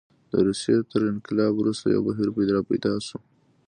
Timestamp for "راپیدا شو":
2.55-3.17